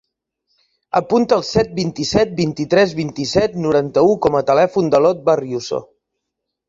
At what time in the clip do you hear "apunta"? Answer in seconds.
0.99-1.37